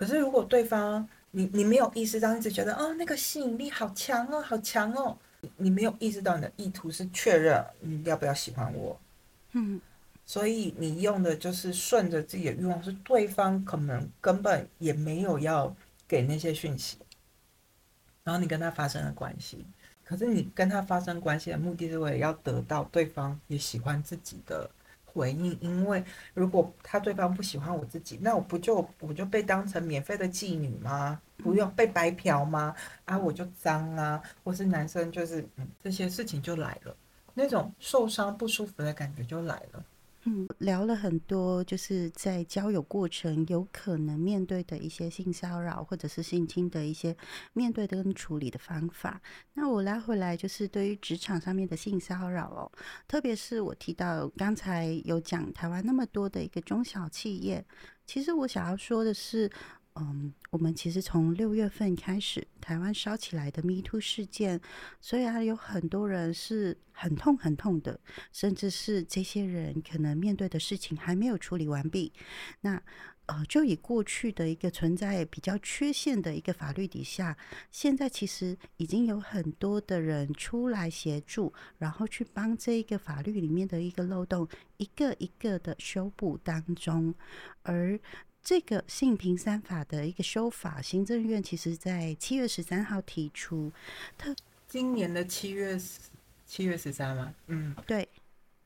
[0.00, 5.14] 可是，如果对方你你没有意识到，一直觉得哦那个吸引力好强哦，好强哦，
[5.58, 8.98] 你没有意识到你的意图是确认你要不要喜欢我，
[9.52, 9.78] 嗯，
[10.24, 15.76] 所以你用的就是顺着自己的欲望，是对方可能根本也没有要
[16.08, 16.96] 给那些讯息，
[18.24, 19.66] 然后你跟他发生了关系，
[20.02, 24.70] 可是你跟他发生关系的目的是为了要得到对方也喜欢自己的
[25.12, 26.02] 回应，因为
[26.34, 31.20] 如果他对方不喜欢我自己，那我不就我就被当成免费的妓女吗？
[31.36, 32.74] 不用被白嫖吗？
[33.04, 35.46] 啊，我就脏啊，或是男生就是，
[35.82, 36.94] 这些事情就来了，
[37.34, 39.84] 那种受伤不舒服的感觉就来了。
[40.24, 47.16] 嗯，聊了很多，就是在交友过程有可能面对的一些性骚扰或者是性侵的一些
[47.54, 49.20] 面对跟处理的方法。
[49.54, 52.70] 那我拉回来，就是对于职场上面的性骚扰哦，
[53.08, 57.64] 特别是我提到刚才有讲台湾那么多的一个中小企业，
[58.06, 59.50] 其实我想要说的是。
[59.96, 64.60] 嗯，我们其实从六月份开始，台湾烧起来的 Me Too 事件，
[65.00, 68.00] 虽然有很多人是很痛很痛的，
[68.32, 72.12] 甚至是这些人可能面对的事情还没有处理完毕。
[72.60, 72.80] 那
[73.26, 77.36] 呃，就以过去的一个存在比较缺陷的一个法律底下，
[77.70, 84.48] 现在其实已经有很多的人出来协助，然后去帮这一个法律里面的一个漏洞
[84.78, 87.12] 一个一个的修补当中，
[87.64, 87.98] 而。
[88.42, 93.72] 这个性平三法的一个修法，行政院其实在七月十三号提出，
[94.16, 94.34] 他
[94.66, 95.78] 今年的七月
[96.46, 97.34] 七月十三吗？
[97.46, 98.08] 嗯，对，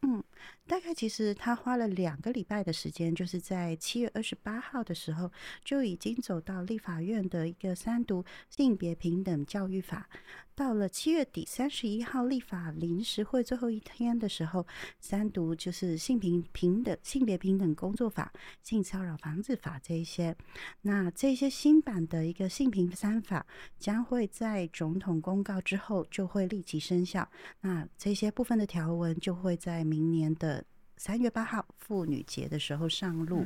[0.03, 0.23] 嗯。
[0.67, 5.31] 大概其实他花了两个礼拜的时间，就是在七月二十八号的时候
[5.63, 10.09] 就已经走到立法院的一个三读性别平等教育法，
[10.55, 14.67] 到了七月底三十一号立法临时会最后一天的时候，
[15.01, 20.35] 三读就是性平平等性别平等工作法、性骚扰防治法这一些。
[20.81, 23.47] 那这些新版的一个性平三法
[23.79, 27.29] 将会在总统公告之后就会立即生效。
[27.61, 30.64] 那这些部分的条文就会在明年的。
[30.97, 33.45] 三月八号妇女节的时候上路，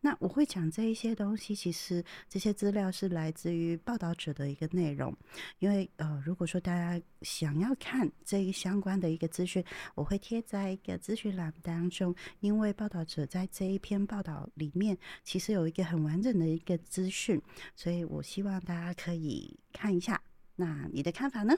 [0.00, 1.54] 那我会讲这一些东西。
[1.54, 5.14] 其实这些资料是来自于报道者的一个内容，
[5.58, 12.14] 因为呃，如果说大家想要看这一相关的一个资讯，我会贴在一个资讯栏当中。
[12.40, 17.40] 因为报道者在这一篇报道里面，其实有一个很完整的一个资讯，
[17.74, 20.20] 所以我希望大家可以看一下。
[20.56, 21.56] 那你的看法呢？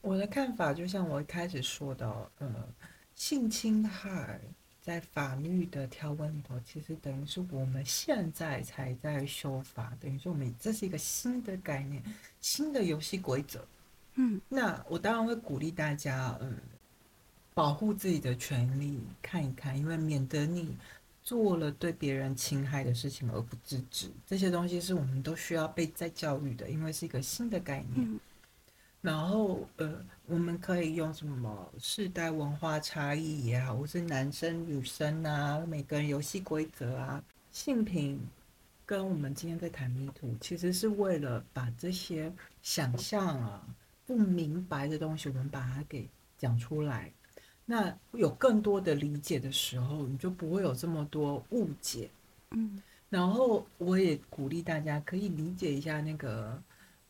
[0.00, 2.68] 我的看法就像我一开始说的，呃，
[3.14, 4.40] 性侵害。
[4.84, 12.02] 在法律的条文里头，其实等于是我们现在才在修法，等于说我们这是一个新的概念，
[12.42, 13.66] 新的游戏规则。
[14.16, 16.58] 嗯，那我当然会鼓励大家，嗯，
[17.54, 20.76] 保护自己的权利，看一看，因为免得你
[21.22, 28.20] 做了对别人侵害的事情而不自知，这些东西是我们都需要被再教育的，因为是一个新的概念。
[29.04, 38.18] 然后，呃，我们可以用什么世代文化差异也好，或是男生女生啊，每个人游戏规则啊，性平，
[38.86, 43.62] 跟我们今天在谈迷途，其实是为了把这些想象啊、
[44.06, 47.12] 不明白的东西，我们把它给讲出来。
[47.66, 52.08] 那有更多的理解的时候，你就不会有这么多误解。
[52.52, 56.58] 嗯，然后我也鼓励大家可以理解一下那个。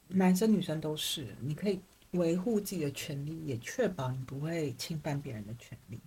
[0.09, 1.81] 男生女生都是，你可以
[2.13, 6.01] 维护自己的权利，也确保你不会侵犯别人的权利。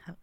[0.00, 0.14] 好，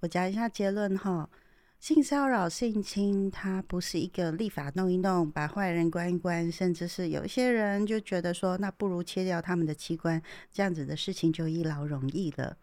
[0.00, 1.28] 我讲一下结论哈。
[1.78, 10.20] 性骚扰、性侵，它不是一个立法弄一弄，把坏人关一关，甚至是有一些人就觉得说，那不如切掉他们的器官，
[10.52, 12.56] 这样子的事情就一劳永逸了。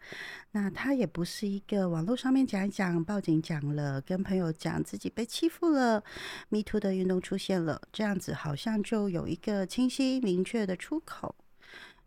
[0.52, 6.04] 那它也不是一个网络上面讲一讲，报警讲了，跟朋友讲自己被欺负了
[6.50, 11.34] ，Me Too 的运动出现了，这样子好像就有一个清晰明确的出口。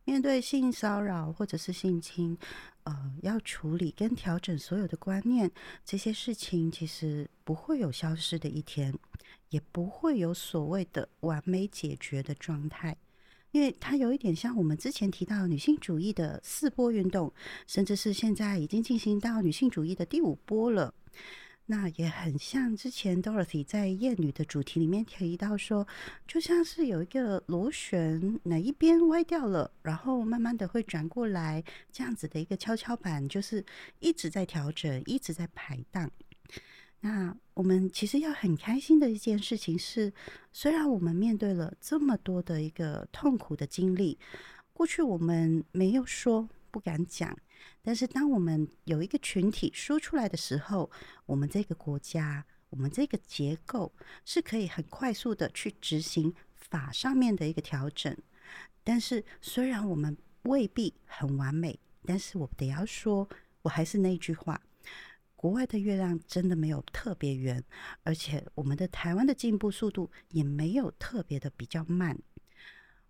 [0.10, 2.36] 面对性骚扰或者是性侵。
[2.86, 5.52] 呃，要处理跟调整所有的观念，
[5.86, 8.92] 这些事情其实不会有消失的一天，
[9.50, 12.98] 也不会有所谓的完美解决的状态，
[13.52, 17.32] 因为它有一点像我们之前提到女性主义的四波运动，
[17.68, 20.92] 甚至是现在已经进行到女性主义的第五波了。
[21.72, 25.88] 那也很像之前 Dorothy 在艳女的主题里面提到说，
[26.28, 33.64] 就像是有一个螺旋哪一边歪掉了，然后慢慢的会转过来，这样子的一个跷跷板，就是
[34.00, 36.10] 一直在调整，一直在排档。
[37.02, 40.12] 那我们其实要很开心的一件事情是，
[40.52, 44.18] 虽然我们面对了这么多的一个痛苦的经历，
[44.74, 47.38] 过去我们没有说，不敢讲。
[47.82, 50.90] 但是，当我们有一个群体说出来的时候，
[51.26, 53.92] 我们这个国家，我们这个结构
[54.26, 58.16] 是可以很快速的去执行法上面的一个调整。
[58.84, 63.28] 但是，虽然我们未必很完美，但是我得要说，
[63.62, 64.62] 我还是那句话，
[65.36, 67.64] 国外的月亮真的没有特别圆，
[68.04, 72.18] 而且我们的台湾的进步速度也没有特别的比较慢。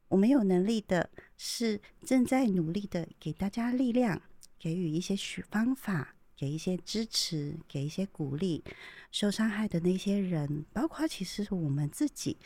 [0.09, 4.19] 我们有能力的是正在努力的给大家力量，
[4.59, 8.63] 给予一些许方法，给一些支持，给一些鼓励。
[9.11, 12.37] 受伤害的那些人，包括其实是我们自己，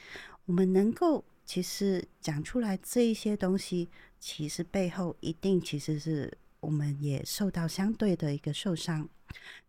[0.46, 3.90] 我们能够其实讲出来这一些东西，
[4.20, 9.10] 其实背后一定其实是我们也受到相对的一个受伤。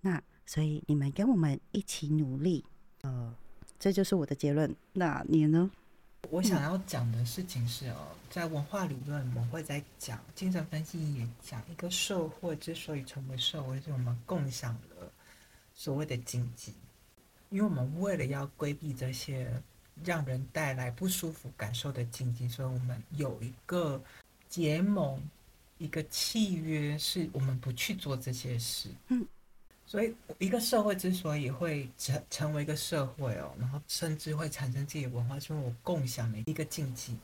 [0.02, 2.64] 那所以你们跟我们一起努力，
[3.00, 3.34] 呃，
[3.78, 4.72] 这就是我的结论。
[4.92, 5.70] 那你呢？
[6.30, 15.10] 我想要讲的事情是哦，在文化理论，我们会在讲精神分析也讲一个社会之所以成为社会，是我们共享了
[15.74, 16.72] 所谓的禁忌，
[17.50, 19.50] 因为我们为了要规避这些
[20.04, 24.02] 让人带来不舒服感受的禁忌，所以我们有一个
[24.48, 25.20] 结盟，
[25.78, 28.88] 一个契约，是我们不去做这些事。
[29.08, 29.26] 嗯。
[29.94, 37.16] 所以，一个社会之所以会成成为一个社会哦，然后甚至会产生自己的文化，是因为我共享的一个禁忌。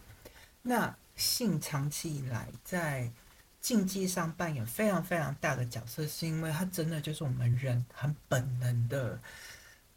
[0.63, 3.11] 那性长期以来在
[3.61, 9.19] 禁忌上扮演非常非常大的角色，是因为它真的就是我们人很本能的，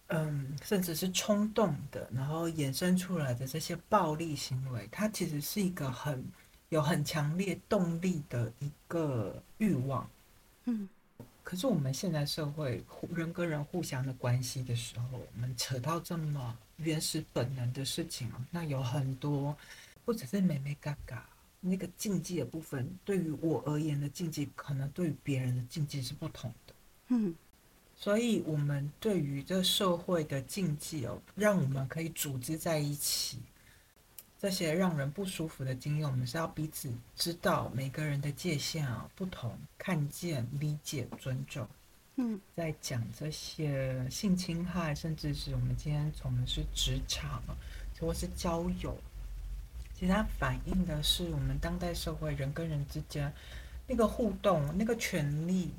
[0.07, 6.25] 嗯，甚至是冲动的，然后衍生出来的这些暴力行为，它其实是一个很
[6.69, 10.09] 有很强烈动力的一个欲望，
[10.65, 10.89] 嗯。
[11.43, 12.83] 可是我们现在社会
[13.13, 19.55] 人跟人互相的关系的时候，我们扯到这么原始本能的事情啊，那有很多
[20.05, 21.29] 不只是美美嘎嘎
[21.59, 26.73] 那个禁忌的部分，对于我而言的禁忌，可能对于别人的禁忌是不同的。
[27.09, 27.35] 嗯，
[27.95, 33.37] 所以我们对于这社会的禁忌哦，让我们可以组织在一起。
[34.43, 41.65] 这些让人不舒服的经验，我们是要彼此知道每个人的界限啊不同，看见、理解、尊重。
[42.17, 47.41] 嗯，在讲这些性侵害，甚至是我们今天从的是职场，
[48.01, 48.97] 或是交友，
[49.97, 53.33] 其实它反映的是我们当代社会人跟人之间
[53.87, 55.71] 那个互动、那个权利。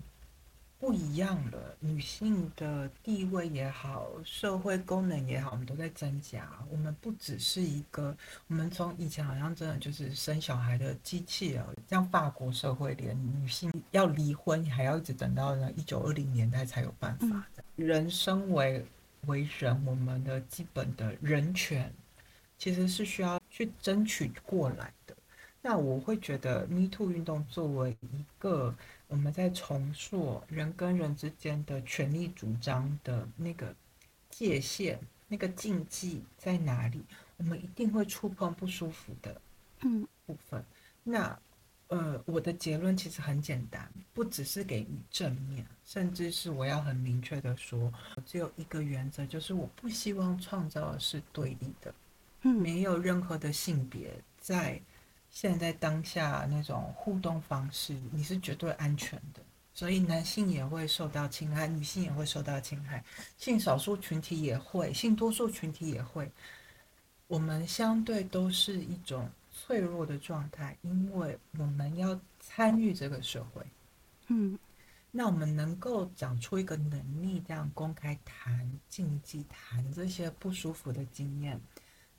[0.85, 6.47] 不一样了，女性的地位也好，社会功能也好，我们都在增加。
[6.71, 8.15] 我们不只是一个，
[8.49, 11.75] 我们从以前好像真的就是生小孩的机器了。
[11.89, 17.47] 像法国社会，连女性要离婚还要一直等到呢一九二零年代才有办法。
[17.77, 18.85] 人生为
[19.25, 21.91] 为人，我们的基本的人权
[22.59, 25.17] 其实是需要去争取过来的。
[25.63, 28.75] 那我会觉得，Me Too 运动作为一个。
[29.15, 33.73] 我们在重塑人跟人之间的权利主张的那个
[34.29, 34.99] 界限、
[35.29, 37.01] 那个禁忌在哪里？
[37.37, 39.41] 我们一定会触碰不舒服的
[39.83, 40.65] 嗯部分。
[41.05, 41.39] 那
[41.87, 47.95] 呃，我的结论其实很简单，不只是给予正面，甚至是我要很明确的说，
[48.27, 51.95] 只有一个原则，就是我不希望创造的是对立的，
[52.43, 54.83] 嗯，没有任何的性别在。
[55.35, 59.43] 现在当下那种互动方式，你是绝对安全的，
[59.75, 63.03] 所以男性也会受到侵害，女性也会受到侵害，
[63.37, 66.31] 性少数群体也会，性多数群体也会。
[67.27, 73.67] 我们相对都是一种脆弱的状态，因为我们要参与这个社会。
[74.29, 74.57] 嗯，
[75.11, 81.61] 那我们能够长出一个能力，这样公开谈禁忌，谈这些不舒服的经验。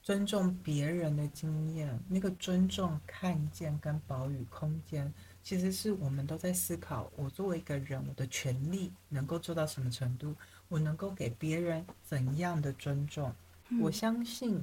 [0.05, 10.35] 尊重别人的经验，那个尊重、看见跟保与空间，其实是我们都在思考：我作为一个人，我的权利能够做到什么程度？
[10.67, 13.33] 我能够给别人怎样的尊重？
[13.81, 14.61] 我相信，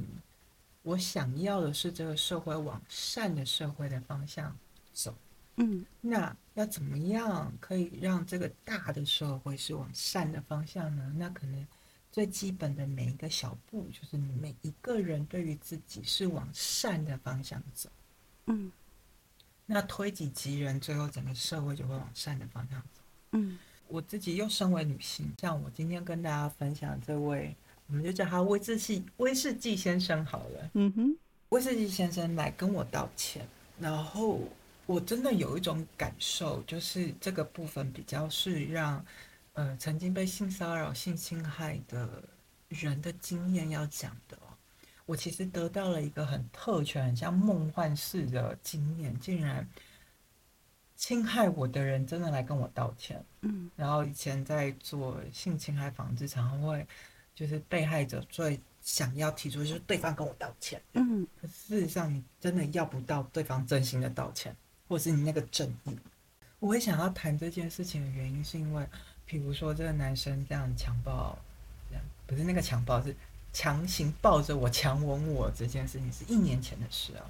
[0.85, 4.57] 我想要的是这个社会往善的社会的方向
[4.93, 5.13] 走。
[5.57, 11.13] 嗯，那要怎么样可以让这个大的社会是往善的方向呢？
[11.17, 11.67] 那可能。
[12.13, 17.89] 最基本的每一个小步，就是每一个人对于自己是往善的方向走。
[18.47, 18.71] 嗯，
[19.65, 23.01] 那推己及人，最后整个社会就会往善的方向走。
[23.31, 23.59] 嗯，
[23.89, 27.57] 我自己又身为女性，像我今天跟大家分享这位，
[27.87, 30.71] 我们就叫他威士忌威士忌先生好了。
[30.75, 31.17] 嗯哼，
[31.49, 33.49] 威士忌先生来跟我道歉，
[33.81, 34.39] 然后
[34.85, 39.03] 我真的有一种感受，就是这个部分比较是让。
[39.55, 42.23] 呃，曾经被性骚扰、性侵害的
[42.69, 44.53] 人的经验要讲的哦，
[45.07, 49.69] 我其实得到了一个很特权、很像梦幻式的经验，竟然
[50.97, 53.25] 侵害我的人真的来跟我道歉。
[53.43, 56.87] 嗯，然后以前在做性侵害防治，常常会
[57.35, 60.83] 就是被害者最想要提出就是对方跟我道歉。
[60.93, 64.57] 嗯，可事实上你真的要不到对方真心的道歉。
[64.89, 65.99] 或是你那个正义。
[66.59, 68.87] 我会想要谈这件事情的原因，是因为，
[69.27, 71.39] 比如说这个男生这样强暴，
[72.27, 73.15] 不是那个强暴，是
[73.53, 77.25] 强行抱着我强吻我这件事情，是一年前的事啊。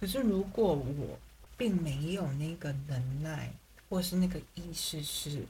[0.00, 1.18] 可是如果我
[1.56, 3.50] 并没有那个能耐，
[3.88, 5.44] 或是那个意识，是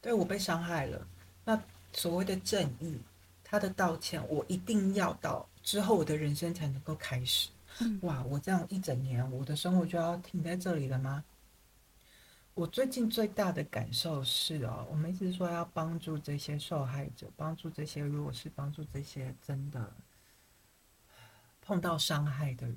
[0.00, 1.06] 对我被伤害了，
[1.44, 1.60] 那
[1.92, 2.98] 所谓的正义，
[3.42, 7.48] 他的道歉，我一定要到之后，我的人生才能够开始。
[8.02, 11.24] 哇，我这样一整年，我的生活就要停在这里了吗？
[12.54, 19.92] 我最近最大的感受是哦，我们一直说要帮助这些受害者，帮助这些弱势，帮助这些真的
[21.60, 22.76] 碰到伤害的人。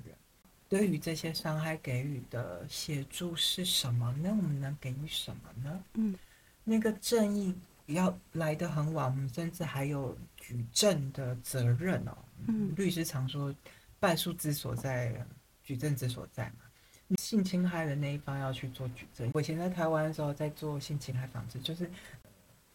[0.68, 4.12] 对于这些伤害给予的协助是什么？
[4.20, 5.84] 那我们能给予什么呢？
[5.94, 6.18] 嗯，
[6.64, 7.54] 那个正义
[7.86, 12.18] 要来的很晚，我们甚至还有举证的责任哦。
[12.48, 13.54] 嗯，律师常说，
[14.00, 15.24] 败诉之所在，
[15.62, 16.67] 举证之所在嘛。
[17.16, 19.30] 性侵害的那一方要去做举证。
[19.34, 21.90] 我以前在台湾的时候，在做性侵害防治，就是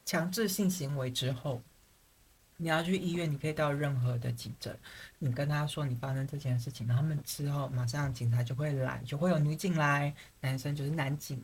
[0.05, 1.61] 强制性行为之后。
[2.57, 4.77] 你要去医院，你可以到任何的急诊，
[5.17, 11.43] 你跟他说你发生这件事情，他们之后马上警察就会来，就会有女警来，男生就是男警，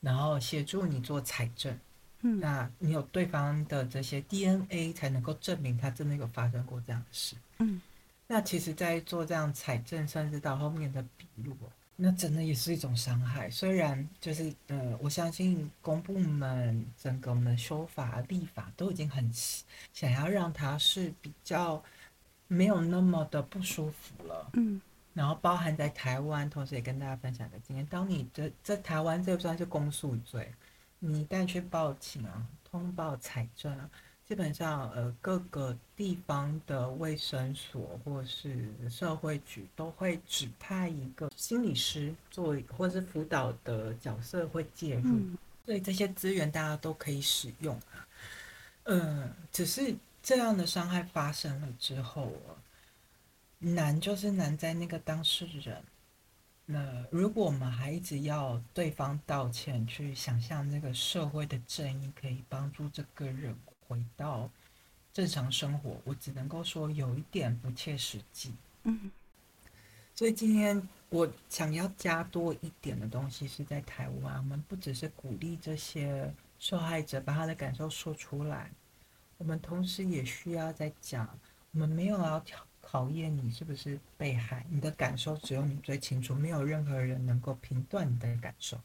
[0.00, 1.78] 然后协助你做采证。
[2.22, 7.36] 嗯，那你有对方的这些 DNA 才能够证明他真的有发生过这样的事。
[7.60, 7.80] 嗯，
[8.26, 11.56] 那其实，在做这样采证，甚至到后面的笔录。
[12.00, 13.50] 那真的也是一种伤害。
[13.50, 19.28] 虽然就是呃，我相信公部门整个我们的修法立法都已经很
[19.92, 21.82] 想要让它是比较
[22.46, 24.50] 没有那么的不舒服了。
[24.52, 24.80] 嗯。
[25.12, 30.54] 然后包含在台湾，同时也跟大家分享个经验：当你的在台湾，这算是公诉罪，
[31.00, 33.90] 你一旦去报警啊，通报财政啊。
[34.28, 45.18] 基本上，呃，各个地方的卫生所或是社会局都会指派一个心理师做，或是辅导的角色会介入，
[45.64, 48.06] 所以这些资源大家都可以使用啊。
[48.84, 52.52] 嗯，只是这样的伤害发生了之后啊，
[53.60, 55.82] 难就是难在那个当事人。
[56.66, 63.56] 那如果我们还一直要对方道歉，去想象那个社会的正义可以帮助这个人。
[63.88, 64.48] 回到
[65.12, 68.54] 正常生活，我只能够说有一点不切实际。
[68.84, 69.10] 嗯，
[70.14, 78.70] 所以今天我想要加多一点的东西是在台湾，我们不只是鼓励这些受害者把他的感受说出来，
[79.38, 81.26] 我们同时也需要在讲，
[81.72, 88.78] 我们没有要考考验你是不是被害，你的感受只有你最清楚，没有任何人能够评断你的感受，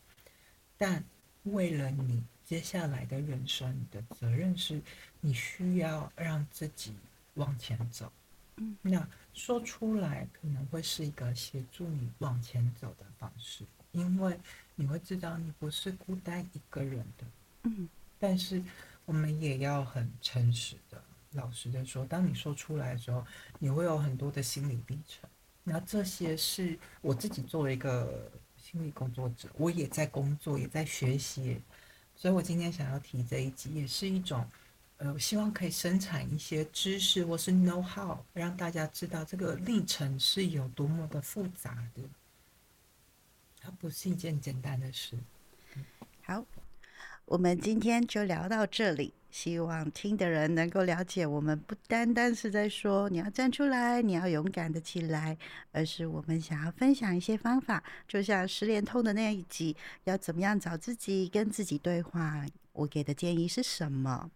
[0.78, 1.04] 但
[1.43, 2.24] 为了你。
[2.46, 4.82] 接下来的人生，你的责任是，
[5.22, 6.94] 你需要让自己
[7.36, 8.12] 往前走。
[8.58, 13.64] 嗯，那说出来可能会是一个协助你往前走的方式，
[13.94, 14.38] 因为
[14.76, 17.26] 你会知道你不是孤单一个人的。
[17.64, 17.89] 嗯，
[18.20, 18.62] 但是
[19.06, 23.26] 我们也要很诚实的、老实的说，当你说出来的时候，
[23.58, 25.28] 你会有很多的心理历程。
[25.64, 31.60] 那这些是我自己作为一个心理工作者，我也在工作，也在学习。
[32.24, 34.49] 所以我今天想要提这一集，也是一种，
[34.95, 42.01] 呃，我希望可以生产一些知识或是 know how，让大家知道这个历程是有多么的复杂的，
[43.59, 45.17] 它不是一件简单的事。
[46.21, 46.45] 好，
[47.26, 49.13] 我们今天就聊到这里。
[49.32, 55.36] 希望听的人能够了解，我们不单单是在说你要站出来，你要勇敢的起来，
[55.71, 62.45] 而是我们想要分享一些方法，就像十连通的那一集，要怎么样找自己，跟自己对话。
[62.74, 64.30] 我给的建议是什么？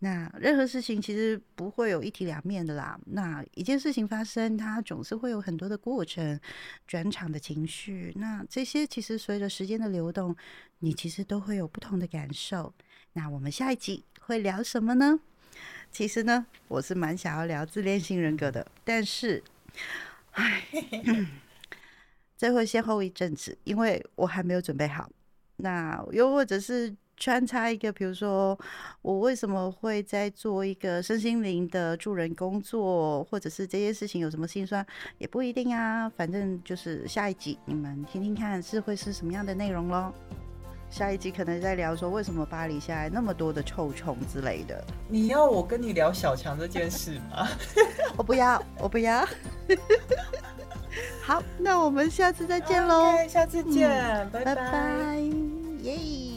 [0.00, 2.98] 那任何事情其实不会有一体两面的啦。
[3.06, 6.38] 那一件事情发生，它总是会有很多的过程、
[6.86, 8.12] 转场的情绪。
[8.16, 10.36] 那这些其实随着时间的流动，
[10.78, 12.72] 你其实都会有不同的感受。
[13.14, 14.04] 那我们下一集。
[14.20, 15.18] 会聊什么呢？
[15.90, 19.42] 其实呢，我是蛮想要聊自恋型人格的，但是，
[20.32, 20.62] 唉，
[22.38, 25.10] 这会先后一阵子，因为我还没有准备好。
[25.56, 28.58] 那又或者是穿插一个，比如说
[29.02, 34.84] 我为什么会在做一个身心灵的助人工作，或者是这些事情有什么心酸，
[35.18, 36.08] 也不一定啊。
[36.16, 40.10] 反正就是下一集你们听听看，是会是什么样的内容喽。
[40.88, 44.82] 下一集可能在聊说为什么巴黎现在那么多的臭虫之类的。
[45.06, 47.46] 你要我跟你聊小强这件事吗？
[48.16, 49.24] 我不要，我不要。
[51.22, 53.14] 好，那我们下次再见喽。
[53.28, 53.90] 下次见，
[54.30, 55.20] 拜拜，
[55.82, 56.29] 耶。